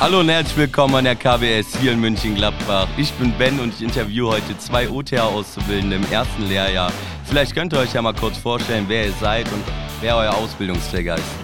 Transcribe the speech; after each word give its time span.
Hallo 0.00 0.20
und 0.20 0.30
herzlich 0.30 0.56
willkommen 0.56 0.94
an 0.94 1.04
der 1.04 1.14
KBS 1.14 1.76
hier 1.78 1.92
in 1.92 2.00
München-Gladbach. 2.00 2.88
Ich 2.96 3.12
bin 3.12 3.36
Ben 3.36 3.60
und 3.60 3.74
ich 3.74 3.82
interviewe 3.82 4.28
heute 4.28 4.56
zwei 4.56 4.88
OTA-Auszubildende 4.88 5.96
im 5.96 6.10
ersten 6.10 6.48
Lehrjahr. 6.48 6.90
Vielleicht 7.26 7.54
könnt 7.54 7.74
ihr 7.74 7.80
euch 7.80 7.92
ja 7.92 8.00
mal 8.00 8.14
kurz 8.14 8.38
vorstellen, 8.38 8.86
wer 8.88 9.04
ihr 9.04 9.12
seid 9.12 9.44
und 9.52 9.62
wer 10.00 10.16
euer 10.16 10.34
Ausbildungsträger 10.34 11.16
ist. 11.16 11.34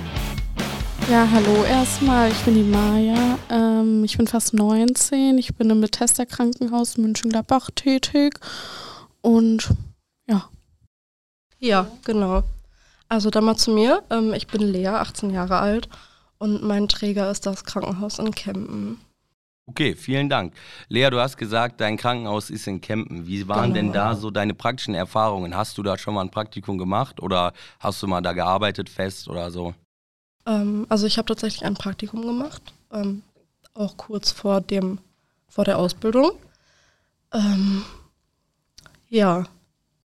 Ja, 1.10 1.28
hallo 1.30 1.64
erstmal, 1.64 2.30
ich 2.30 2.38
bin 2.38 2.54
die 2.54 2.62
Maja. 2.62 3.38
Ähm, 3.50 4.02
ich 4.04 4.16
bin 4.16 4.26
fast 4.26 4.54
19. 4.54 5.36
Ich 5.36 5.54
bin 5.54 5.68
im 5.68 5.82
Bethesda 5.82 6.24
Krankenhaus 6.24 6.96
München-Gladbach 6.96 7.68
tätig. 7.74 8.40
Und 9.20 9.68
ja. 10.26 10.48
Ja, 11.58 11.88
genau. 12.06 12.42
Also 13.10 13.28
dann 13.28 13.44
mal 13.44 13.56
zu 13.56 13.70
mir. 13.70 14.02
Ähm, 14.08 14.32
ich 14.32 14.46
bin 14.46 14.62
Lea, 14.62 14.86
18 14.86 15.28
Jahre 15.28 15.58
alt 15.58 15.90
und 16.38 16.62
mein 16.62 16.88
Träger 16.88 17.30
ist 17.30 17.46
das 17.46 17.64
Krankenhaus 17.64 18.18
in 18.18 18.32
Kempen. 18.32 18.98
Okay, 19.68 19.96
vielen 19.96 20.28
Dank. 20.28 20.54
Lea, 20.88 21.10
du 21.10 21.20
hast 21.20 21.36
gesagt, 21.36 21.80
dein 21.80 21.96
Krankenhaus 21.96 22.50
ist 22.50 22.68
in 22.68 22.80
Kempen. 22.80 23.26
Wie 23.26 23.48
waren 23.48 23.74
genau. 23.74 23.74
denn 23.74 23.92
da 23.92 24.14
so 24.14 24.30
deine 24.30 24.54
praktischen 24.54 24.94
Erfahrungen? 24.94 25.56
Hast 25.56 25.76
du 25.76 25.82
da 25.82 25.98
schon 25.98 26.14
mal 26.14 26.20
ein 26.20 26.30
Praktikum 26.30 26.78
gemacht 26.78 27.20
oder 27.20 27.52
hast 27.80 28.00
du 28.00 28.06
mal 28.06 28.20
da 28.20 28.32
gearbeitet 28.32 28.88
fest 28.88 29.28
oder 29.28 29.50
so? 29.50 29.74
Ähm, 30.46 30.86
also 30.88 31.06
ich 31.06 31.18
habe 31.18 31.26
tatsächlich 31.26 31.64
ein 31.64 31.74
Praktikum 31.74 32.22
gemacht, 32.22 32.62
ähm, 32.92 33.22
auch 33.74 33.96
kurz 33.96 34.30
vor 34.30 34.60
dem 34.60 34.98
vor 35.48 35.64
der 35.64 35.78
Ausbildung. 35.78 36.30
Ähm, 37.32 37.82
ja, 39.08 39.46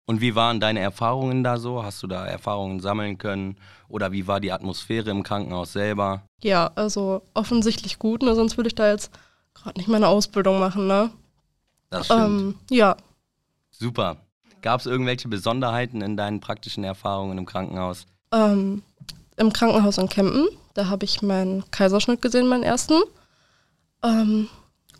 und 0.09 0.21
wie 0.21 0.33
waren 0.33 0.59
deine 0.59 0.79
Erfahrungen 0.79 1.43
da 1.43 1.59
so? 1.59 1.83
Hast 1.83 2.01
du 2.01 2.07
da 2.07 2.25
Erfahrungen 2.25 2.79
sammeln 2.79 3.19
können? 3.19 3.57
Oder 3.89 4.11
wie 4.11 4.25
war 4.25 4.39
die 4.39 4.51
Atmosphäre 4.51 5.11
im 5.11 5.21
Krankenhaus 5.21 5.73
selber? 5.73 6.23
Ja, 6.41 6.71
also 6.73 7.21
offensichtlich 7.35 7.99
gut, 7.99 8.23
ne? 8.23 8.33
sonst 8.33 8.57
würde 8.57 8.69
ich 8.69 8.73
da 8.73 8.89
jetzt 8.89 9.11
gerade 9.53 9.77
nicht 9.77 9.87
meine 9.87 10.07
Ausbildung 10.07 10.59
machen, 10.59 10.87
ne? 10.87 11.11
Das 11.91 12.07
stimmt. 12.07 12.21
Ähm, 12.21 12.55
ja. 12.71 12.97
Super. 13.69 14.17
Gab 14.63 14.79
es 14.79 14.87
irgendwelche 14.87 15.27
Besonderheiten 15.27 16.01
in 16.01 16.17
deinen 16.17 16.39
praktischen 16.39 16.83
Erfahrungen 16.83 17.37
im 17.37 17.45
Krankenhaus? 17.45 18.07
Ähm, 18.31 18.81
Im 19.37 19.53
Krankenhaus 19.53 19.99
in 19.99 20.09
Kempen, 20.09 20.47
da 20.73 20.87
habe 20.87 21.05
ich 21.05 21.21
meinen 21.21 21.69
Kaiserschnitt 21.69 22.23
gesehen, 22.23 22.47
meinen 22.47 22.63
ersten. 22.63 22.99
Ähm, 24.03 24.49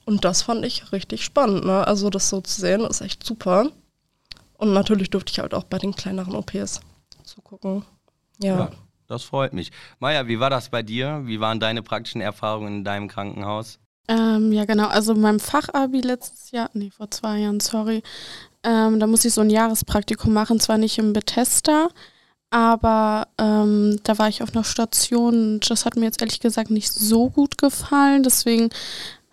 und 0.05 0.23
das 0.23 0.43
fand 0.43 0.63
ich 0.65 0.91
richtig 0.91 1.25
spannend, 1.25 1.65
ne? 1.65 1.87
Also 1.87 2.11
das 2.11 2.30
so 2.30 2.41
zu 2.41 2.61
sehen, 2.61 2.81
ist 2.81 3.02
echt 3.02 3.23
super. 3.23 3.71
Und 4.59 4.73
natürlich 4.73 5.09
durfte 5.09 5.31
ich 5.31 5.39
halt 5.39 5.53
auch 5.53 5.63
bei 5.63 5.77
den 5.77 5.95
kleineren 5.95 6.35
OPs 6.35 6.81
zugucken. 7.23 7.85
Ja. 8.41 8.59
ja. 8.59 8.71
Das 9.07 9.23
freut 9.23 9.53
mich. 9.53 9.71
Maja, 9.99 10.27
wie 10.27 10.39
war 10.39 10.49
das 10.49 10.69
bei 10.69 10.83
dir? 10.83 11.21
Wie 11.23 11.39
waren 11.39 11.61
deine 11.61 11.81
praktischen 11.81 12.19
Erfahrungen 12.19 12.80
in 12.80 12.83
deinem 12.83 13.07
Krankenhaus? 13.07 13.80
Ähm, 14.09 14.52
ja, 14.52 14.65
genau. 14.65 14.87
Also 14.87 15.15
mein 15.15 15.39
Fachabi 15.39 16.02
letztes 16.02 16.52
Jahr, 16.52 16.69
nee, 16.73 16.91
vor 16.91 17.09
zwei 17.09 17.39
Jahren, 17.39 17.61
sorry. 17.61 18.03
Ähm, 18.63 18.99
da 18.99 19.07
musste 19.07 19.30
ich 19.30 19.33
so 19.33 19.41
ein 19.41 19.49
Jahrespraktikum 19.49 20.33
machen, 20.33 20.59
zwar 20.59 20.77
nicht 20.77 20.97
im 20.97 21.13
Bethesda, 21.13 21.87
aber 22.49 23.30
ähm, 23.37 23.99
da 24.03 24.17
war 24.17 24.27
ich 24.27 24.43
auf 24.43 24.53
einer 24.53 24.65
Station 24.65 25.53
und 25.53 25.69
das 25.69 25.85
hat 25.85 25.95
mir 25.95 26.05
jetzt 26.05 26.21
ehrlich 26.21 26.41
gesagt 26.41 26.69
nicht 26.69 26.91
so 26.91 27.30
gut 27.30 27.57
gefallen. 27.57 28.23
Deswegen 28.23 28.69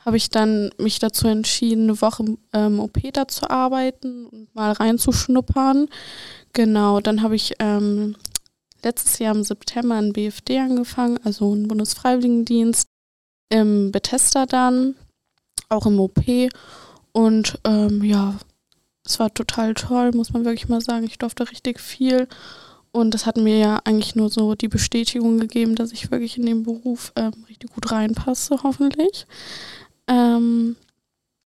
habe 0.07 0.17
ich 0.17 0.31
dann 0.31 0.71
mich 0.79 1.01
dazu 1.01 1.27
entschieden, 1.27 1.85
eine 1.85 2.01
Woche 2.01 2.25
ähm, 2.53 2.79
OP 2.79 2.99
da 3.13 3.27
zu 3.27 3.51
arbeiten 3.51 4.27
und 4.27 4.55
mal 4.55 4.71
reinzuschnuppern. 4.71 5.89
Genau, 6.53 7.01
dann 7.01 7.23
habe 7.23 7.35
ich 7.35 7.55
ähm, 7.59 8.15
letztes 8.85 9.19
Jahr 9.19 9.35
im 9.35 9.43
September 9.43 9.97
ein 9.97 10.13
BFD 10.13 10.61
angefangen, 10.61 11.19
also 11.25 11.53
einen 11.53 11.67
Bundesfreiwilligendienst 11.67 12.89
im 13.49 13.91
Bethesda 13.91 14.47
dann, 14.47 14.95
auch 15.69 15.87
im 15.87 15.99
OP. 15.99 16.23
Und 17.11 17.59
ähm, 17.65 18.05
ja, 18.05 18.39
es 19.05 19.19
war 19.19 19.35
total 19.35 19.75
toll, 19.75 20.13
muss 20.13 20.33
man 20.33 20.45
wirklich 20.45 20.69
mal 20.69 20.81
sagen. 20.81 21.07
Ich 21.07 21.19
durfte 21.19 21.51
richtig 21.51 21.81
viel. 21.81 22.29
Und 22.93 23.13
das 23.13 23.27
hat 23.27 23.37
mir 23.37 23.59
ja 23.59 23.81
eigentlich 23.85 24.15
nur 24.15 24.31
so 24.31 24.55
die 24.55 24.69
Bestätigung 24.69 25.39
gegeben, 25.39 25.75
dass 25.75 25.93
ich 25.93 26.11
wirklich 26.11 26.39
in 26.39 26.47
den 26.47 26.63
Beruf 26.63 27.13
ähm, 27.17 27.33
richtig 27.49 27.73
gut 27.73 27.91
reinpasse, 27.91 28.63
hoffentlich. 28.63 29.27
Ähm, 30.09 30.77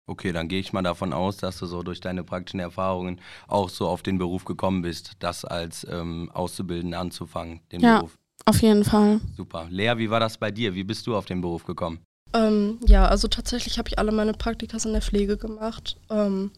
okay, 0.07 0.31
dann 0.31 0.47
gehe 0.47 0.59
ich 0.59 0.73
mal 0.73 0.81
davon 0.81 1.13
aus, 1.13 1.37
dass 1.37 1.59
du 1.59 1.65
so 1.65 1.83
durch 1.83 2.01
deine 2.01 2.23
praktischen 2.23 2.59
Erfahrungen 2.59 3.21
auch 3.47 3.69
so 3.69 3.87
auf 3.87 4.01
den 4.01 4.17
Beruf 4.17 4.45
gekommen 4.45 4.81
bist, 4.81 5.13
das 5.19 5.45
als 5.45 5.85
ähm, 5.89 6.29
Auszubildende 6.33 6.97
anzufangen, 6.97 7.61
den 7.71 7.81
ja, 7.81 7.97
Beruf. 7.97 8.17
Auf 8.45 8.61
jeden 8.61 8.83
Fall. 8.83 9.21
Super. 9.37 9.67
Lea, 9.69 9.93
wie 9.97 10.09
war 10.09 10.19
das 10.19 10.37
bei 10.37 10.51
dir? 10.51 10.73
Wie 10.73 10.83
bist 10.83 11.05
du 11.07 11.15
auf 11.15 11.25
den 11.25 11.41
Beruf 11.41 11.65
gekommen? 11.65 11.99
Ähm, 12.33 12.79
ja, 12.85 13.07
also 13.07 13.27
tatsächlich 13.27 13.77
habe 13.77 13.89
ich 13.89 13.99
alle 13.99 14.11
meine 14.11 14.33
Praktikas 14.33 14.85
in 14.85 14.93
der 14.93 15.01
Pflege 15.01 15.37
gemacht. 15.37 15.97
Ähm, 16.09 16.51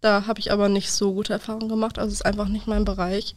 da 0.00 0.26
habe 0.26 0.40
ich 0.40 0.52
aber 0.52 0.68
nicht 0.68 0.90
so 0.90 1.12
gute 1.12 1.32
Erfahrungen 1.32 1.68
gemacht, 1.68 1.98
also 1.98 2.08
es 2.08 2.20
ist 2.20 2.26
einfach 2.26 2.48
nicht 2.48 2.66
mein 2.66 2.84
Bereich. 2.84 3.36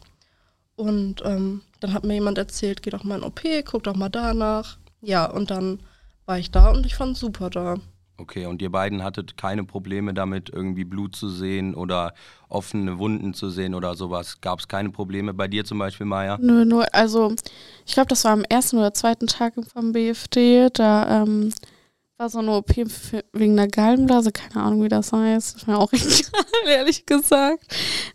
Und 0.74 1.22
ähm, 1.24 1.62
dann 1.80 1.92
hat 1.92 2.04
mir 2.04 2.14
jemand 2.14 2.38
erzählt, 2.38 2.82
geh 2.82 2.90
doch 2.90 3.04
mal 3.04 3.18
in 3.18 3.24
OP, 3.24 3.40
guck 3.64 3.84
doch 3.84 3.96
mal 3.96 4.08
danach. 4.08 4.78
Ja, 5.00 5.26
und 5.26 5.50
dann 5.50 5.80
war 6.26 6.38
ich 6.38 6.50
da 6.50 6.70
und 6.70 6.84
ich 6.84 6.94
fand 6.94 7.12
es 7.14 7.20
super 7.20 7.50
da. 7.50 7.76
Okay, 8.18 8.46
und 8.46 8.62
ihr 8.62 8.70
beiden 8.70 9.02
hattet 9.02 9.36
keine 9.36 9.64
Probleme 9.64 10.14
damit, 10.14 10.48
irgendwie 10.48 10.84
Blut 10.84 11.14
zu 11.14 11.28
sehen 11.28 11.74
oder 11.74 12.14
offene 12.48 12.98
Wunden 12.98 13.34
zu 13.34 13.50
sehen 13.50 13.74
oder 13.74 13.94
sowas? 13.94 14.40
Gab 14.40 14.58
es 14.58 14.68
keine 14.68 14.90
Probleme 14.90 15.34
bei 15.34 15.48
dir 15.48 15.66
zum 15.66 15.78
Beispiel, 15.78 16.06
Maya? 16.06 16.38
Nö, 16.40 16.64
nur, 16.64 16.86
also 16.94 17.34
ich 17.84 17.92
glaube, 17.92 18.08
das 18.08 18.24
war 18.24 18.32
am 18.32 18.44
ersten 18.44 18.78
oder 18.78 18.94
zweiten 18.94 19.26
Tag 19.26 19.54
vom 19.70 19.92
BFD. 19.92 20.70
Da 20.72 21.22
ähm, 21.22 21.52
war 22.16 22.30
so 22.30 22.38
eine 22.38 22.52
OP 22.52 22.74
wegen 23.32 23.56
der 23.56 23.68
Gallenblase, 23.68 24.32
keine 24.32 24.64
Ahnung, 24.64 24.82
wie 24.82 24.88
das 24.88 25.12
heißt. 25.12 25.54
Das 25.54 25.62
ist 25.62 25.68
mir 25.68 25.78
auch 25.78 25.92
egal, 25.92 26.44
ehrlich 26.66 27.04
gesagt. 27.04 27.66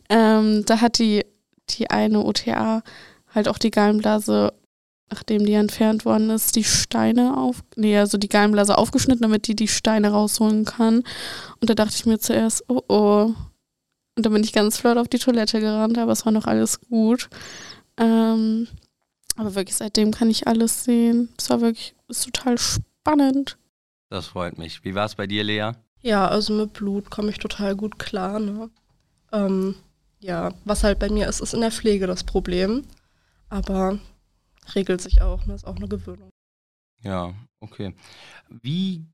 Ähm, 0.09 0.63
da 0.65 0.81
hat 0.81 0.97
die, 0.97 1.23
die 1.69 1.91
eine 1.91 2.25
OTA 2.25 2.81
halt 3.33 3.47
auch 3.47 3.59
die 3.59 3.71
Gallenblase 3.71 4.51
nachdem 5.11 5.45
die 5.45 5.53
entfernt 5.53 6.05
worden 6.05 6.29
ist, 6.29 6.55
die 6.55 6.63
Steine 6.63 7.37
auf, 7.37 7.63
nee, 7.75 7.97
also 7.97 8.17
die 8.17 8.29
Gallenblase 8.29 8.77
aufgeschnitten, 8.77 9.21
damit 9.21 9.47
die 9.47 9.55
die 9.55 9.67
Steine 9.67 10.11
rausholen 10.11 10.65
kann. 10.65 11.03
Und 11.59 11.69
da 11.69 11.75
dachte 11.75 11.95
ich 11.95 12.05
mir 12.05 12.19
zuerst, 12.19 12.63
oh 12.69 12.81
oh. 12.87 13.33
Und 14.15 14.25
dann 14.25 14.33
bin 14.33 14.43
ich 14.43 14.53
ganz 14.53 14.77
flott 14.77 14.97
auf 14.97 15.07
die 15.07 15.19
Toilette 15.19 15.59
gerannt, 15.59 15.97
aber 15.97 16.11
es 16.11 16.25
war 16.25 16.31
noch 16.31 16.45
alles 16.45 16.81
gut. 16.81 17.29
Ähm, 17.97 18.67
aber 19.35 19.55
wirklich 19.55 19.75
seitdem 19.75 20.11
kann 20.11 20.29
ich 20.29 20.47
alles 20.47 20.83
sehen. 20.83 21.29
Es 21.37 21.49
war 21.49 21.61
wirklich, 21.61 21.95
ist 22.07 22.25
total 22.25 22.57
spannend. 22.57 23.57
Das 24.09 24.27
freut 24.27 24.57
mich. 24.57 24.83
Wie 24.83 24.95
war 24.95 25.05
es 25.05 25.15
bei 25.15 25.27
dir, 25.27 25.43
Lea? 25.43 25.71
Ja, 26.01 26.27
also 26.27 26.53
mit 26.53 26.73
Blut 26.73 27.09
komme 27.09 27.29
ich 27.29 27.37
total 27.37 27.75
gut 27.75 27.99
klar. 27.99 28.39
Ne? 28.39 28.69
Ähm, 29.31 29.75
ja, 30.19 30.53
was 30.65 30.83
halt 30.83 30.99
bei 30.99 31.09
mir 31.09 31.27
ist, 31.27 31.41
ist 31.41 31.53
in 31.53 31.61
der 31.61 31.71
Pflege 31.71 32.07
das 32.07 32.23
Problem. 32.23 32.83
Aber 33.49 33.99
regelt 34.75 35.01
sich 35.01 35.21
auch. 35.21 35.39
Das 35.39 35.47
ne? 35.47 35.55
ist 35.55 35.67
auch 35.67 35.75
eine 35.75 35.87
Gewöhnung. 35.87 36.29
Ja, 37.03 37.33
okay. 37.59 37.93
Wie 38.49 39.05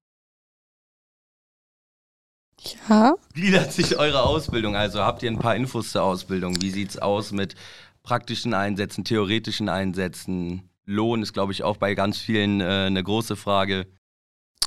ja. 2.89 3.15
gliedert 3.33 3.71
sich 3.71 3.97
eure 3.97 4.23
Ausbildung? 4.23 4.75
Also 4.75 5.01
habt 5.01 5.23
ihr 5.23 5.31
ein 5.31 5.39
paar 5.39 5.55
Infos 5.55 5.91
zur 5.91 6.03
Ausbildung? 6.03 6.61
Wie 6.61 6.71
sieht 6.71 6.89
es 6.89 6.97
aus 6.97 7.31
mit 7.31 7.55
praktischen 8.03 8.53
Einsätzen, 8.53 9.03
theoretischen 9.03 9.69
Einsätzen? 9.69 10.69
Lohn 10.85 11.21
ist, 11.21 11.33
glaube 11.33 11.51
ich, 11.51 11.63
auch 11.63 11.77
bei 11.77 11.95
ganz 11.95 12.17
vielen 12.17 12.61
äh, 12.61 12.85
eine 12.87 13.03
große 13.03 13.35
Frage. 13.35 13.87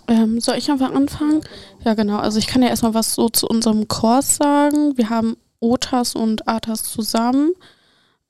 Ähm, 0.06 0.40
soll 0.40 0.56
ich 0.56 0.70
einfach 0.70 0.92
anfangen? 0.92 1.40
Ja, 1.84 1.94
genau. 1.94 2.18
Also 2.18 2.38
ich 2.38 2.46
kann 2.46 2.62
ja 2.62 2.68
erstmal 2.68 2.94
was 2.94 3.14
so 3.14 3.28
zu 3.28 3.46
unserem 3.46 3.88
Kurs 3.88 4.36
sagen. 4.36 4.96
Wir 4.96 5.08
haben 5.08 5.36
OTAS 5.60 6.14
und 6.14 6.48
ATAS 6.48 6.84
zusammen. 6.84 7.52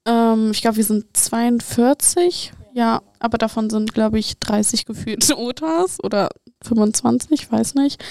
Ähm, 0.06 0.50
ich 0.52 0.62
glaube, 0.62 0.76
wir 0.76 0.84
sind 0.84 1.16
42. 1.16 2.52
Ja, 2.72 3.02
aber 3.18 3.38
davon 3.38 3.68
sind, 3.68 3.94
glaube 3.94 4.18
ich, 4.18 4.38
30 4.38 4.86
gefühlte 4.86 5.36
OTAs 5.38 6.02
oder 6.02 6.30
25, 6.62 7.50
weiß 7.50 7.74
nicht. 7.74 8.02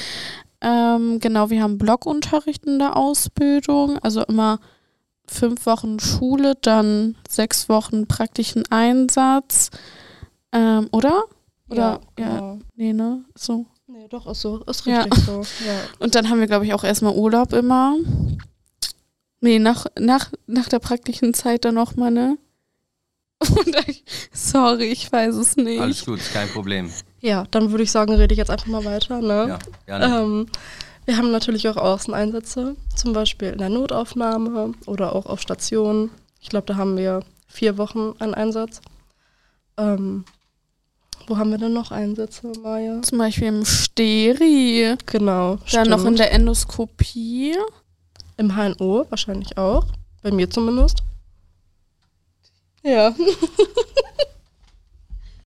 Ähm, 0.61 1.19
genau, 1.19 1.49
wir 1.49 1.63
haben 1.63 1.77
Blockunterricht 1.77 2.65
in 2.65 2.79
der 2.79 2.97
Ausbildung, 2.97 3.97
also 3.99 4.23
immer 4.23 4.59
fünf 5.25 5.65
Wochen 5.65 5.99
Schule, 5.99 6.55
dann 6.61 7.15
sechs 7.29 7.69
Wochen 7.69 8.07
praktischen 8.07 8.63
Einsatz. 8.69 9.69
Ähm, 10.51 10.89
oder? 10.91 11.23
Oder? 11.69 12.01
Ja, 12.17 12.25
ja, 12.25 12.33
genau. 12.33 12.59
nee, 12.75 12.93
ne? 12.93 13.23
So. 13.35 13.65
Nee, 13.87 14.07
doch, 14.07 14.27
ist 14.27 14.41
so. 14.41 14.61
Ist 14.63 14.85
richtig 14.85 15.17
ja. 15.17 15.23
so. 15.23 15.41
Ja. 15.65 15.79
Und 15.99 16.15
dann 16.15 16.29
haben 16.29 16.39
wir, 16.39 16.47
glaube 16.47 16.65
ich, 16.65 16.73
auch 16.73 16.83
erstmal 16.83 17.15
Urlaub 17.15 17.53
immer. 17.53 17.95
Nee, 19.41 19.59
nach, 19.59 19.85
nach, 19.97 20.31
nach 20.47 20.67
der 20.67 20.79
praktischen 20.79 21.33
Zeit 21.33 21.65
dann 21.65 21.75
nochmal, 21.75 22.11
ne? 22.11 22.37
Ich, 23.87 24.03
sorry, 24.33 24.91
ich 24.91 25.11
weiß 25.11 25.35
es 25.35 25.55
nicht. 25.55 25.79
Alles 25.79 26.05
gut, 26.05 26.19
kein 26.33 26.49
Problem. 26.49 26.91
Ja, 27.21 27.45
dann 27.51 27.71
würde 27.71 27.83
ich 27.83 27.91
sagen, 27.91 28.13
rede 28.13 28.33
ich 28.33 28.37
jetzt 28.37 28.51
einfach 28.51 28.67
mal 28.67 28.83
weiter, 28.83 29.21
ne? 29.21 29.47
Ja, 29.47 29.59
gerne. 29.85 30.05
Ähm, 30.21 30.47
wir 31.05 31.17
haben 31.17 31.31
natürlich 31.31 31.67
auch 31.67 31.77
Außeneinsätze, 31.77 32.75
zum 32.95 33.13
Beispiel 33.13 33.49
in 33.49 33.57
der 33.57 33.69
Notaufnahme 33.69 34.73
oder 34.85 35.15
auch 35.15 35.25
auf 35.25 35.41
Stationen. 35.41 36.11
Ich 36.41 36.49
glaube, 36.49 36.67
da 36.67 36.75
haben 36.75 36.97
wir 36.97 37.21
vier 37.47 37.77
Wochen 37.77 38.13
einen 38.19 38.33
Einsatz. 38.33 38.81
Ähm, 39.77 40.25
Wo 41.27 41.37
haben 41.37 41.51
wir 41.51 41.57
denn 41.57 41.73
noch 41.73 41.91
Einsätze, 41.91 42.51
Maya? 42.61 43.01
Zum 43.01 43.17
Beispiel 43.17 43.47
im 43.47 43.65
Steri. 43.65 44.95
Genau. 45.05 45.57
Dann 45.71 45.89
noch 45.89 45.97
in 45.99 46.01
stimmt. 46.01 46.19
der 46.19 46.31
Endoskopie. 46.33 47.55
Im 48.39 48.55
HNO 48.55 49.05
wahrscheinlich 49.09 49.57
auch. 49.57 49.85
Bei 50.23 50.31
mir 50.31 50.49
zumindest. 50.49 51.03
Ja. 52.83 53.13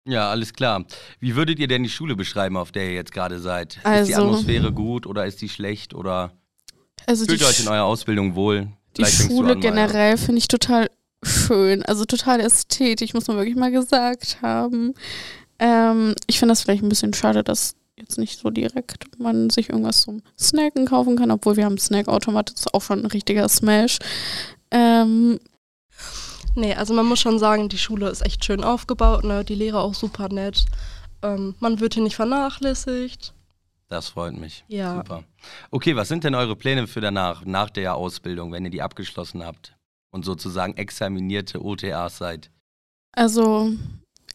Ja, 0.05 0.29
alles 0.29 0.53
klar. 0.53 0.83
Wie 1.21 1.35
würdet 1.37 1.59
ihr 1.59 1.67
denn 1.69 1.83
die 1.83 1.89
Schule 1.89 2.17
beschreiben, 2.17 2.57
auf 2.57 2.73
der 2.73 2.87
ihr 2.87 2.93
jetzt 2.95 3.13
gerade 3.13 3.39
seid? 3.39 3.75
ist 3.77 3.83
die 3.85 3.87
Also- 4.15 4.15
Atmosphäre 4.25 4.73
gut 4.73 5.07
oder 5.07 5.25
ist 5.25 5.41
die 5.41 5.47
schlecht 5.47 5.93
oder 5.93 6.31
Also 7.05 7.25
fühlt 7.25 7.39
ihr 7.39 7.47
euch 7.47 7.61
in 7.61 7.69
eurer 7.69 7.85
Ausbildung 7.85 8.35
wohl? 8.35 8.67
die 8.97 9.05
Vielleicht 9.05 9.31
Schule 9.31 9.53
an, 9.53 9.61
generell 9.61 10.17
finde 10.17 10.39
ich 10.39 10.49
total 10.49 10.89
schön. 11.23 11.83
Also 11.83 12.03
total 12.03 12.41
ästhetisch, 12.41 13.13
muss 13.13 13.27
man 13.27 13.37
wirklich 13.37 13.55
mal 13.55 13.71
gesagt 13.71 14.39
haben. 14.41 14.93
Ähm, 15.57 16.15
ich 16.27 16.37
finde 16.37 16.51
das 16.51 16.63
vielleicht 16.63 16.83
ein 16.83 16.89
bisschen 16.89 17.13
schade, 17.13 17.41
dass 17.41 17.75
jetzt 17.97 18.17
nicht 18.17 18.39
so 18.39 18.49
direkt 18.49 19.19
man 19.19 19.49
sich 19.49 19.69
irgendwas 19.69 20.01
zum 20.01 20.21
Snacken 20.39 20.85
kaufen 20.85 21.15
kann, 21.15 21.31
obwohl 21.31 21.57
wir 21.57 21.65
haben 21.65 21.77
Snackautomat, 21.77 22.51
das 22.51 22.61
ist 22.61 22.73
auch 22.73 22.81
schon 22.81 22.99
ein 22.99 23.05
richtiger 23.07 23.47
Smash. 23.49 23.99
Ähm, 24.71 25.39
Nee, 26.55 26.75
also 26.75 26.93
man 26.93 27.05
muss 27.05 27.19
schon 27.19 27.39
sagen, 27.39 27.67
die 27.69 27.77
Schule 27.77 28.09
ist 28.09 28.23
echt 28.25 28.45
schön 28.45 28.63
aufgebaut, 28.63 29.23
ne? 29.23 29.43
Die 29.43 29.55
Lehrer 29.55 29.81
auch 29.81 29.95
super 29.95 30.29
nett. 30.29 30.65
Ähm, 31.23 31.55
man 31.59 31.79
wird 31.79 31.95
hier 31.95 32.03
nicht 32.03 32.15
vernachlässigt. 32.15 33.33
Das 33.87 34.09
freut 34.09 34.35
mich. 34.35 34.63
Ja. 34.67 34.97
Super. 34.97 35.23
Okay, 35.71 35.95
was 35.95 36.07
sind 36.07 36.23
denn 36.23 36.35
eure 36.35 36.55
Pläne 36.55 36.87
für 36.87 37.01
danach, 37.01 37.43
nach 37.45 37.69
der 37.69 37.95
Ausbildung, 37.95 38.51
wenn 38.51 38.65
ihr 38.65 38.71
die 38.71 38.81
abgeschlossen 38.81 39.43
habt 39.43 39.75
und 40.11 40.25
sozusagen 40.25 40.77
examinierte 40.77 41.63
OTAs 41.63 42.17
seid? 42.17 42.51
Also, 43.13 43.71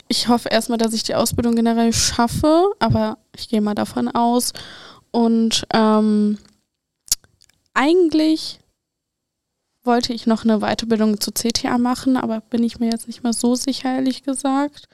ich 0.09 0.29
hoffe 0.29 0.49
erstmal, 0.49 0.79
dass 0.79 0.93
ich 0.93 1.03
die 1.03 1.15
Ausbildung 1.15 1.55
generell 1.55 1.93
schaffe, 1.93 2.71
aber 2.79 3.19
ich 3.37 3.49
gehe 3.49 3.61
mal 3.61 3.75
davon 3.75 4.09
aus. 4.09 4.53
Und 5.11 5.67
ähm, 5.73 6.39
eigentlich 7.75 8.61
wollte 9.85 10.13
ich 10.13 10.27
noch 10.27 10.45
eine 10.45 10.61
Weiterbildung 10.61 11.21
zu 11.21 11.33
CTA 11.33 11.79
machen, 11.79 12.17
aber 12.17 12.41
bin 12.41 12.63
ich 12.63 12.79
mir 12.79 12.91
jetzt 12.91 13.07
nicht 13.07 13.23
mehr 13.23 13.33
so 13.33 13.55
sicher, 13.55 13.95
ehrlich 13.95 14.23
gesagt. 14.23 14.89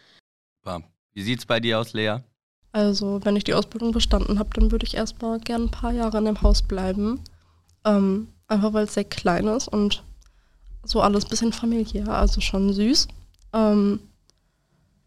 Super. 0.63 0.83
Wie 1.13 1.23
sieht's 1.23 1.47
bei 1.47 1.61
dir 1.61 1.81
aus, 1.81 1.93
Lea? 1.93 2.19
Also, 2.73 3.21
wenn 3.25 3.37
ich 3.37 3.45
die 3.45 3.55
Ausbildung 3.55 3.93
bestanden 3.93 4.39
habe, 4.39 4.51
dann 4.55 4.73
würde 4.73 4.85
ich 4.85 4.95
erstmal 4.95 5.39
gern 5.39 5.65
ein 5.65 5.71
paar 5.71 5.93
Jahre 5.93 6.19
in 6.19 6.25
dem 6.25 6.43
Haus 6.43 6.63
bleiben. 6.63 7.21
Ähm, 7.85 8.29
einfach 8.49 8.73
weil 8.73 8.85
es 8.85 8.95
sehr 8.95 9.05
klein 9.05 9.47
ist 9.47 9.69
und 9.69 10.03
so 10.85 11.01
alles 11.01 11.25
bisschen 11.25 11.53
familiär, 11.53 12.09
also 12.09 12.41
schon 12.41 12.73
süß. 12.73 13.09
Ähm, 13.53 14.01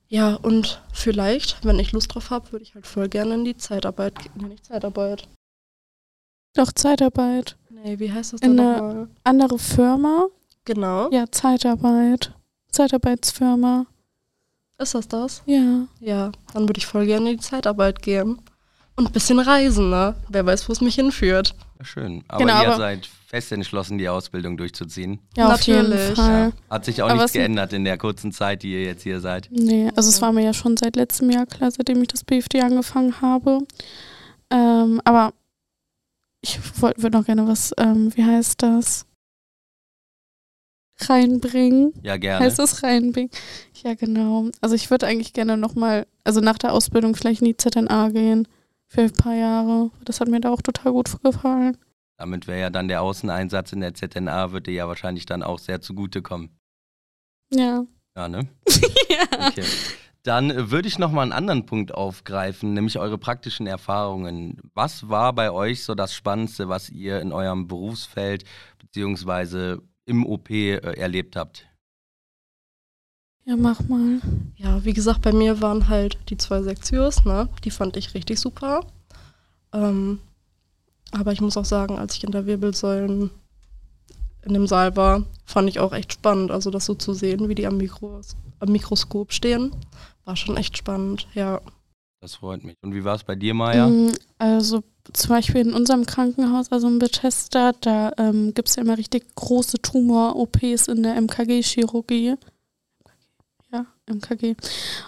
ja, 0.10 0.36
und 0.36 0.82
vielleicht, 0.94 1.64
wenn 1.66 1.80
ich 1.80 1.92
Lust 1.92 2.14
drauf 2.14 2.30
habe, 2.30 2.52
würde 2.52 2.64
ich 2.64 2.76
halt 2.76 2.88
voll 2.88 3.10
gerne 3.10 3.34
in 3.36 3.46
die 3.46 3.58
Zeitarbeit 3.58 4.18
gehen. 4.20 4.32
Nee, 4.36 4.48
nicht 4.50 4.66
Zeitarbeit. 4.66 5.28
Doch, 6.56 6.72
Zeitarbeit. 6.72 7.56
Nee, 7.70 8.00
wie 8.00 8.12
heißt 8.12 8.34
das 8.34 8.42
In 8.42 8.56
denn 8.56 8.66
der- 8.66 8.82
nochmal? 8.82 9.08
Andere 9.24 9.60
Firma? 9.60 10.28
Genau. 10.66 11.10
Ja, 11.12 11.26
Zeitarbeit. 11.32 12.34
Zeitarbeitsfirma. 12.72 13.86
Ist 14.80 14.94
das 14.96 15.08
das? 15.08 15.42
Ja. 15.46 15.88
Ja, 16.00 16.32
dann 16.54 16.68
würde 16.68 16.78
ich 16.78 16.86
voll 16.86 17.06
gerne 17.06 17.32
in 17.32 17.38
die 17.38 17.44
Zeitarbeit 17.44 18.02
gehen. 18.02 18.40
Und 18.96 19.08
ein 19.08 19.12
bisschen 19.12 19.40
reisen, 19.40 19.90
ne? 19.90 20.16
Wer 20.30 20.46
weiß, 20.46 20.68
wo 20.68 20.74
es 20.74 20.82
mich 20.82 20.96
hinführt. 20.96 21.54
Ja, 21.80 21.86
schön. 21.86 22.24
Aber 22.28 22.40
Genau, 22.40 22.62
ihr 22.62 22.68
aber- 22.70 22.78
seid 22.78 23.10
fest 23.28 23.52
entschlossen, 23.52 23.98
die 23.98 24.08
Ausbildung 24.08 24.56
durchzuziehen. 24.56 25.20
Ja, 25.36 25.54
auf 25.54 25.62
jeden 25.64 25.90
Natürlich. 25.90 26.16
Fall. 26.16 26.54
Hat 26.70 26.86
sich 26.86 27.02
auch 27.02 27.10
Aber 27.10 27.18
nichts 27.18 27.34
geändert 27.34 27.74
in 27.74 27.84
der 27.84 27.98
kurzen 27.98 28.32
Zeit, 28.32 28.64
die 28.64 28.72
ihr 28.72 28.84
jetzt 28.84 29.04
hier 29.04 29.20
seid. 29.20 29.50
Nee, 29.52 29.92
also 29.96 30.10
es 30.10 30.22
war 30.22 30.32
mir 30.32 30.44
ja 30.44 30.54
schon 30.54 30.78
seit 30.78 30.96
letztem 30.96 31.30
Jahr 31.30 31.46
klar, 31.46 31.70
seitdem 31.70 32.02
ich 32.02 32.08
das 32.08 32.24
BFD 32.24 32.62
angefangen 32.62 33.20
habe. 33.22 33.60
Ähm, 34.50 35.02
aber 35.04 35.34
ich 36.42 36.58
würde 36.78 37.18
noch 37.18 37.26
gerne 37.26 37.46
was, 37.46 37.74
ähm, 37.78 38.16
wie 38.16 38.24
heißt 38.24 38.64
das? 38.64 39.06
Reinbringen. 41.02 41.94
Ja, 42.04 42.16
gerne. 42.16 42.46
Heißt 42.46 42.60
das 42.60 42.82
reinbringen? 42.82 43.30
Ja, 43.84 43.94
genau. 43.94 44.46
Also 44.62 44.74
ich 44.74 44.90
würde 44.90 45.06
eigentlich 45.06 45.34
gerne 45.34 45.58
nochmal, 45.58 46.08
also 46.24 46.40
nach 46.40 46.58
der 46.58 46.72
Ausbildung 46.72 47.14
vielleicht 47.14 47.42
in 47.42 47.48
die 47.48 47.58
ZNA 47.58 48.10
gehen. 48.10 48.48
Für 48.90 49.02
ein 49.02 49.12
paar 49.12 49.36
Jahre. 49.36 49.92
Das 50.06 50.22
hat 50.22 50.30
mir 50.30 50.40
da 50.40 50.50
auch 50.50 50.62
total 50.62 50.94
gut 50.94 51.12
gefallen. 51.22 51.78
Damit 52.18 52.48
wäre 52.48 52.60
ja 52.60 52.70
dann 52.70 52.88
der 52.88 53.02
Außeneinsatz 53.02 53.74
in 53.74 53.82
der 53.82 53.94
ZNA, 53.94 54.52
würde 54.52 54.72
dir 54.72 54.78
ja 54.78 54.88
wahrscheinlich 54.88 55.26
dann 55.26 55.44
auch 55.44 55.60
sehr 55.60 55.82
zugutekommen. 55.82 56.50
Ja. 57.54 57.86
Ja, 58.16 58.28
ne? 58.28 58.48
ja. 59.10 59.48
Okay. 59.50 59.64
Dann 60.24 60.52
äh, 60.52 60.72
würde 60.72 60.88
ich 60.88 61.00
nochmal 61.00 61.24
einen 61.24 61.32
anderen 61.32 61.66
Punkt 61.66 61.94
aufgreifen, 61.94 62.74
nämlich 62.74 63.00
eure 63.00 63.18
praktischen 63.18 63.68
Erfahrungen. 63.68 64.60
Was 64.74 65.08
war 65.08 65.32
bei 65.34 65.52
euch 65.52 65.84
so 65.84 65.96
das 65.96 66.14
Spannendste, 66.14 66.68
was 66.68 66.90
ihr 66.90 67.22
in 67.22 67.32
eurem 67.32 67.68
Berufsfeld 67.68 68.44
beziehungsweise 68.80 69.82
im 70.06 70.26
OP 70.26 70.50
äh, 70.50 70.78
erlebt 70.78 71.36
habt? 71.36 71.68
Ja, 73.46 73.56
mach 73.56 73.80
mal. 73.88 74.20
Ja, 74.58 74.84
wie 74.84 74.94
gesagt, 74.94 75.22
bei 75.22 75.32
mir 75.32 75.62
waren 75.62 75.88
halt 75.88 76.18
die 76.30 76.36
zwei 76.38 76.62
Sektios, 76.62 77.24
ne? 77.24 77.48
Die 77.64 77.72
fand 77.72 77.96
ich 77.96 78.14
richtig 78.14 78.40
super. 78.42 78.86
Ähm, 79.72 80.20
aber 81.12 81.32
ich 81.32 81.42
muss 81.42 81.58
auch 81.58 81.66
sagen, 81.66 81.98
als 81.98 82.16
ich 82.16 82.24
in 82.24 82.32
der 82.32 82.46
Wirbelsäulen 82.46 83.30
in 84.44 84.54
dem 84.54 84.68
Saal 84.68 84.96
war, 84.96 85.24
fand 85.46 85.70
ich 85.70 85.80
auch 85.80 85.94
echt 85.94 86.14
spannend. 86.14 86.52
Also 86.52 86.72
das 86.72 86.86
so 86.86 86.96
zu 86.96 87.14
sehen, 87.14 87.50
wie 87.50 87.56
die 87.56 87.68
am, 87.68 87.78
Mikros 87.78 88.36
am 88.60 88.72
Mikroskop 88.72 89.34
stehen, 89.34 89.72
war 90.26 90.36
schon 90.36 90.58
echt 90.58 90.78
spannend, 90.78 91.28
ja. 91.34 91.62
Das 92.22 92.36
freut 92.36 92.64
mich. 92.64 92.76
Und 92.82 92.96
wie 92.96 93.04
war 93.04 93.16
es 93.16 93.24
bei 93.24 93.36
dir, 93.36 93.54
Maja? 93.54 93.88
Mm, 93.88 94.14
Also 94.40 94.84
zum 95.14 95.30
Beispiel 95.30 95.62
in 95.62 95.74
unserem 95.74 96.06
Krankenhaus, 96.06 96.72
also 96.72 96.88
in 96.88 97.00
Bethesda, 97.00 97.74
da 97.80 98.12
ähm, 98.18 98.54
gibt 98.54 98.70
es 98.70 98.76
ja 98.76 98.84
immer 98.84 98.98
richtig 98.98 99.36
große 99.36 99.82
Tumor-OPs 99.82 100.88
in 100.88 101.04
der 101.04 101.16
MKG-Chirurgie. 101.22 102.36
Ja, 104.08 104.14
MKG. 104.16 104.56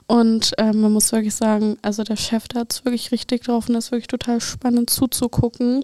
Und 0.08 0.54
ähm, 0.58 0.82
man 0.82 0.92
muss 0.94 1.12
wirklich 1.12 1.36
sagen, 1.36 1.78
also 1.82 2.04
der 2.04 2.16
Chef, 2.18 2.48
der 2.48 2.62
hat 2.62 2.74
es 2.74 2.86
wirklich 2.86 3.12
richtig 3.12 3.44
drauf 3.44 3.68
und 3.68 3.74
das 3.76 3.86
ist 3.86 3.92
wirklich 3.92 4.08
total 4.08 4.42
spannend 4.42 4.90
zuzugucken 4.90 5.84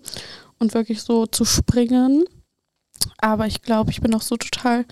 und 0.59 0.73
wirklich 0.73 1.01
so 1.01 1.25
zu 1.25 1.45
springen. 1.45 2.25
Aber 3.19 3.47
ich 3.47 3.61
glaube, 3.61 3.91
ich 3.91 4.01
bin 4.01 4.13
auch 4.15 4.21
so 4.21 4.35
total 4.37 4.85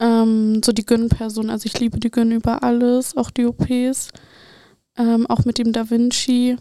ähm, 0.00 0.62
so 0.64 0.72
die 0.72 0.86
Gyn-Person. 0.86 1.50
Also 1.50 1.66
ich 1.66 1.78
liebe 1.78 1.98
die 2.00 2.10
Gyn 2.10 2.32
über 2.32 2.62
alles, 2.62 3.16
auch 3.16 3.30
die 3.30 3.46
OPs. 3.46 4.08
Ähm, 4.96 5.26
auch 5.26 5.44
mit 5.44 5.58
dem 5.58 5.72
Da 5.72 5.88
Vinci. 5.90 6.56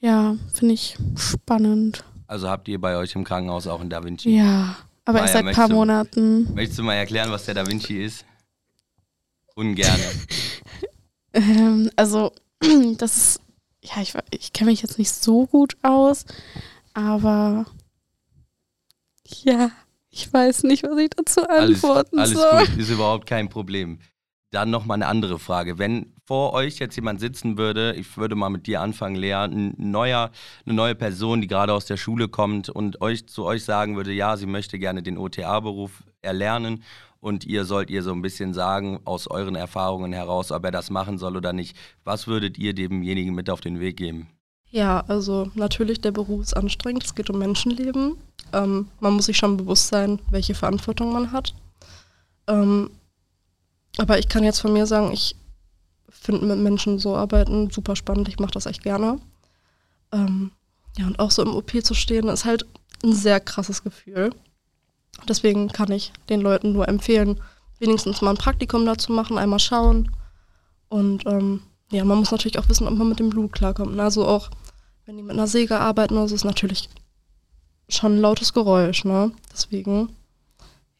Ja, 0.00 0.36
finde 0.52 0.74
ich 0.74 0.96
spannend. 1.16 2.04
Also 2.26 2.48
habt 2.48 2.68
ihr 2.68 2.80
bei 2.80 2.96
euch 2.96 3.14
im 3.14 3.24
Krankenhaus 3.24 3.66
auch 3.66 3.80
einen 3.80 3.90
Da 3.90 4.02
Vinci? 4.02 4.36
Ja, 4.36 4.76
aber 5.04 5.20
Maja, 5.20 5.22
erst 5.24 5.32
seit 5.32 5.40
ein 5.40 5.44
möchtest 5.46 5.60
paar 5.60 5.68
du- 5.68 5.74
Monaten. 5.74 6.54
Möchtest 6.54 6.78
du 6.78 6.82
mal 6.82 6.94
erklären, 6.94 7.30
was 7.30 7.44
der 7.44 7.54
Da 7.54 7.66
Vinci 7.66 8.02
ist? 8.04 8.24
Ungerne. 9.54 10.04
Ähm, 11.36 11.90
also, 11.96 12.32
das 12.96 13.16
ist, 13.16 13.40
ja, 13.82 14.00
ich, 14.00 14.14
ich 14.30 14.52
kenne 14.52 14.70
mich 14.70 14.82
jetzt 14.82 14.98
nicht 14.98 15.10
so 15.10 15.46
gut 15.46 15.76
aus, 15.82 16.26
aber 16.92 17.66
ja, 19.42 19.72
ich 20.10 20.32
weiß 20.32 20.62
nicht, 20.62 20.84
was 20.84 20.96
ich 20.96 21.10
dazu 21.10 21.42
Alles, 21.48 21.82
antworten 21.82 22.18
alles 22.20 22.38
soll. 22.38 22.66
gut, 22.66 22.76
ist 22.76 22.90
überhaupt 22.90 23.26
kein 23.26 23.48
Problem. 23.48 23.98
Dann 24.52 24.70
noch 24.70 24.84
mal 24.84 24.94
eine 24.94 25.08
andere 25.08 25.40
Frage. 25.40 25.78
Wenn 25.78 26.14
vor 26.24 26.52
euch 26.52 26.78
jetzt 26.78 26.94
jemand 26.94 27.18
sitzen 27.18 27.58
würde, 27.58 27.94
ich 27.96 28.16
würde 28.16 28.36
mal 28.36 28.48
mit 28.48 28.68
dir 28.68 28.80
anfangen, 28.80 29.16
Lea, 29.16 29.32
ein 29.34 29.74
neuer, 29.76 30.30
eine 30.64 30.74
neue 30.74 30.94
Person, 30.94 31.40
die 31.40 31.48
gerade 31.48 31.72
aus 31.72 31.86
der 31.86 31.96
Schule 31.96 32.28
kommt 32.28 32.68
und 32.68 33.00
euch 33.00 33.26
zu 33.26 33.44
euch 33.44 33.64
sagen 33.64 33.96
würde, 33.96 34.12
ja, 34.12 34.36
sie 34.36 34.46
möchte 34.46 34.78
gerne 34.78 35.02
den 35.02 35.18
OTA-Beruf 35.18 36.04
erlernen 36.22 36.84
und 37.24 37.46
ihr 37.46 37.64
sollt 37.64 37.88
ihr 37.88 38.02
so 38.02 38.12
ein 38.12 38.20
bisschen 38.20 38.52
sagen, 38.52 39.00
aus 39.06 39.26
euren 39.28 39.54
Erfahrungen 39.54 40.12
heraus, 40.12 40.52
ob 40.52 40.62
er 40.62 40.70
das 40.70 40.90
machen 40.90 41.16
soll 41.16 41.38
oder 41.38 41.54
nicht. 41.54 41.74
Was 42.04 42.26
würdet 42.26 42.58
ihr 42.58 42.74
demjenigen 42.74 43.34
mit 43.34 43.48
auf 43.48 43.62
den 43.62 43.80
Weg 43.80 43.96
geben? 43.96 44.28
Ja, 44.68 45.00
also 45.08 45.50
natürlich, 45.54 46.02
der 46.02 46.10
Beruf 46.10 46.42
ist 46.42 46.54
anstrengend, 46.54 47.02
es 47.02 47.14
geht 47.14 47.30
um 47.30 47.38
Menschenleben. 47.38 48.18
Ähm, 48.52 48.88
man 49.00 49.14
muss 49.14 49.24
sich 49.24 49.38
schon 49.38 49.56
bewusst 49.56 49.88
sein, 49.88 50.20
welche 50.28 50.54
Verantwortung 50.54 51.14
man 51.14 51.32
hat. 51.32 51.54
Ähm, 52.46 52.90
aber 53.96 54.18
ich 54.18 54.28
kann 54.28 54.44
jetzt 54.44 54.60
von 54.60 54.74
mir 54.74 54.84
sagen, 54.84 55.10
ich 55.10 55.34
finde 56.10 56.44
mit 56.44 56.58
Menschen 56.58 56.98
so 56.98 57.16
arbeiten 57.16 57.70
super 57.70 57.96
spannend, 57.96 58.28
ich 58.28 58.38
mache 58.38 58.52
das 58.52 58.66
echt 58.66 58.82
gerne. 58.82 59.18
Ähm, 60.12 60.52
ja, 60.98 61.06
und 61.06 61.18
auch 61.18 61.30
so 61.30 61.40
im 61.40 61.54
OP 61.54 61.72
zu 61.82 61.94
stehen, 61.94 62.28
ist 62.28 62.44
halt 62.44 62.66
ein 63.02 63.14
sehr 63.14 63.40
krasses 63.40 63.82
Gefühl. 63.82 64.30
Deswegen 65.28 65.68
kann 65.68 65.92
ich 65.92 66.12
den 66.28 66.40
Leuten 66.40 66.72
nur 66.72 66.88
empfehlen, 66.88 67.40
wenigstens 67.78 68.20
mal 68.20 68.30
ein 68.30 68.36
Praktikum 68.36 68.84
dazu 68.86 69.12
machen, 69.12 69.38
einmal 69.38 69.58
schauen. 69.58 70.10
Und 70.88 71.26
ähm, 71.26 71.62
ja, 71.90 72.04
man 72.04 72.18
muss 72.18 72.30
natürlich 72.30 72.58
auch 72.58 72.68
wissen, 72.68 72.86
ob 72.86 72.94
man 72.94 73.08
mit 73.08 73.18
dem 73.18 73.30
Blut 73.30 73.52
klarkommt. 73.52 73.98
Also 73.98 74.26
auch, 74.26 74.50
wenn 75.06 75.16
die 75.16 75.22
mit 75.22 75.32
einer 75.32 75.46
Säge 75.46 75.78
arbeiten, 75.78 76.16
also 76.16 76.34
ist 76.34 76.44
natürlich 76.44 76.88
schon 77.88 78.16
ein 78.16 78.20
lautes 78.20 78.52
Geräusch, 78.52 79.04
ne? 79.04 79.32
Deswegen, 79.52 80.10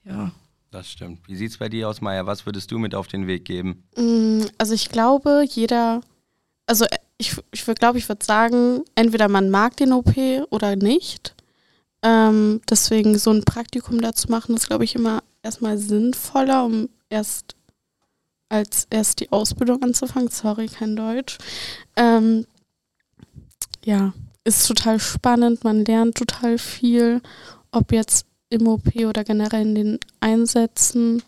ja. 0.04 0.30
Das 0.71 0.90
stimmt. 0.90 1.28
Wie 1.28 1.37
sieht's 1.37 1.59
bei 1.59 1.68
dir 1.68 1.88
aus, 1.88 2.00
Maya? 2.00 2.26
Was 2.26 2.47
würdest 2.47 2.73
du 2.73 2.78
mit 2.78 2.97
auf 2.97 3.06
den 3.06 3.28
Weg 3.28 3.44
geben? 3.44 3.85
Mm, 3.97 4.42
Also 4.59 4.75
ich 4.75 4.88
glaube, 4.88 5.44
jeder 5.49 6.00
also 6.66 6.87
ich, 7.18 7.37
ich 7.52 7.64
glaube, 7.64 7.99
ich 7.99 8.09
würde 8.09 8.25
sagen, 8.25 8.85
entweder 8.94 9.28
man 9.28 9.50
mag 9.50 9.76
den 9.76 9.92
OP 9.92 10.14
oder 10.50 10.76
nicht. 10.76 11.35
Ähm, 12.05 12.61
deswegen 12.69 13.19
so 13.19 13.31
ein 13.31 13.45
Praktikum 13.45 14.01
da 14.01 14.13
zu 14.13 14.31
machen, 14.31 14.55
ist, 14.55 14.69
glaube 14.69 14.85
ich, 14.85 14.95
immer 14.95 15.23
erstmal 15.43 15.79
sinnvoller, 15.79 16.67
um 16.67 16.91
erst 17.09 17.57
als 18.51 18.87
erst 18.91 19.21
die 19.21 19.33
Ausbildung 19.33 19.83
anzufangen. 19.83 20.29
Sorry, 20.29 20.67
kein 20.67 20.97
Deutsch. 20.97 21.39
Ähm, 21.97 22.47
ja, 23.85 24.13
ist 24.45 24.69
total 24.69 25.01
spannend, 25.01 25.65
man 25.65 25.87
lernt 25.87 26.17
total 26.17 26.59
viel, 26.59 27.23
ob 27.73 27.91
jetzt 27.91 28.27
im 28.51 28.69
OP 28.69 28.95
oder 28.97 29.25
generell 29.25 29.63
in 29.63 29.75
den 29.75 29.99
Einsätzen. 30.21 31.23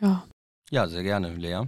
Ja. 0.00 0.24
Ja, 0.70 0.86
sehr 0.86 1.02
gerne, 1.02 1.34
Lea. 1.34 1.62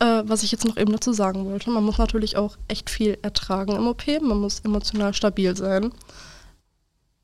Äh, 0.00 0.22
was 0.24 0.42
ich 0.42 0.52
jetzt 0.52 0.64
noch 0.64 0.78
eben 0.78 0.92
dazu 0.92 1.12
sagen 1.12 1.44
wollte, 1.44 1.70
man 1.70 1.84
muss 1.84 1.98
natürlich 1.98 2.38
auch 2.38 2.56
echt 2.66 2.88
viel 2.88 3.18
ertragen 3.20 3.76
im 3.76 3.86
OP, 3.86 4.06
man 4.22 4.38
muss 4.38 4.60
emotional 4.60 5.12
stabil 5.12 5.54
sein. 5.54 5.92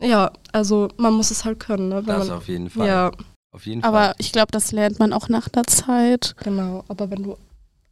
Ja, 0.01 0.33
also 0.53 0.89
man 0.97 1.15
muss 1.15 1.31
es 1.31 1.45
halt 1.45 1.61
können. 1.61 1.89
Ne? 1.89 2.03
das 2.03 2.29
man, 2.29 2.37
auf 2.39 2.49
jeden 2.49 2.71
Fall. 2.71 2.87
Ja. 2.87 3.11
Auf 3.53 3.67
jeden 3.67 3.83
aber 3.83 3.99
Fall. 3.99 4.15
ich 4.19 4.33
glaube, 4.33 4.53
das 4.53 4.71
lernt 4.73 4.99
man 4.99 5.13
auch 5.13 5.29
nach 5.29 5.49
der 5.49 5.65
Zeit. 5.65 6.37
Genau, 6.45 6.85
aber 6.89 7.11
wenn 7.11 7.23
du 7.25 7.37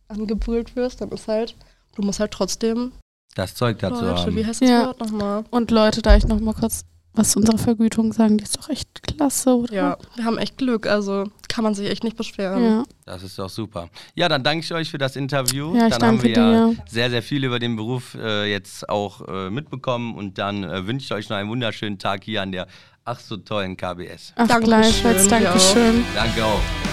angebrüllt 0.07 0.77
wirst, 0.77 1.01
dann 1.01 1.11
ist 1.11 1.27
halt, 1.29 1.57
du 1.97 2.03
musst 2.03 2.21
halt 2.21 2.31
trotzdem 2.31 2.93
das 3.35 3.55
Zeug 3.55 3.79
dazu 3.81 4.05
Leute, 4.05 4.23
haben. 4.23 4.37
wie 4.37 4.47
heißt 4.47 4.63
das 4.63 4.69
Ja. 4.69 4.87
Wort 4.87 5.01
nochmal? 5.01 5.45
Und 5.51 5.71
Leute, 5.71 6.01
da 6.03 6.17
ich 6.17 6.27
noch 6.27 6.41
mal 6.41 6.55
kurz 6.55 6.85
was 7.13 7.31
zu 7.33 7.41
unserer 7.41 7.59
Vergütung 7.59 8.13
sagen, 8.13 8.39
die 8.39 8.45
ist 8.45 8.57
doch 8.57 8.69
echt 8.69 9.03
klasse, 9.03 9.57
oder? 9.57 9.73
Ja, 9.75 9.99
wir 10.15 10.25
haben 10.25 10.39
echt 10.39 10.57
Glück, 10.59 10.87
also 10.87 11.25
kann 11.59 11.65
man 11.65 11.75
sich 11.75 11.91
echt 11.91 12.05
nicht 12.05 12.17
beschweren. 12.17 12.63
Ja, 12.63 12.85
Das 13.05 13.25
ist 13.25 13.37
doch 13.37 13.49
super. 13.51 13.89
Ja, 14.15 14.29
dann 14.29 14.45
danke 14.45 14.65
ich 14.65 14.73
euch 14.73 14.89
für 14.89 14.99
das 14.99 15.17
Interview. 15.17 15.75
ja 15.75 15.89
ich 15.89 15.95
dann 15.95 16.07
haben 16.07 16.19
danke 16.19 16.23
wir 16.23 16.37
ja 16.37 16.67
dir. 16.69 16.77
sehr, 16.89 17.11
sehr 17.11 17.21
viel 17.21 17.43
über 17.43 17.59
den 17.59 17.75
Beruf 17.75 18.15
äh, 18.15 18.49
jetzt 18.49 18.89
auch 18.89 19.27
äh, 19.27 19.51
mitbekommen 19.51 20.15
und 20.15 20.39
dann 20.39 20.63
äh, 20.63 20.87
wünsche 20.87 21.07
ich 21.07 21.13
euch 21.13 21.29
noch 21.31 21.37
einen 21.37 21.51
wunderschönen 21.51 21.99
Tag 21.99 22.23
hier 22.23 22.43
an 22.43 22.53
der 22.53 22.69
ach 23.05 23.19
so 23.19 23.37
tollen 23.39 23.77
KBS. 23.77 24.35
Ach, 24.37 24.47
Dankeschön, 24.47 24.63
gleichfalls. 24.67 25.27
Dankeschön. 25.27 26.05
Danke 26.15 26.45
auch. 26.45 26.88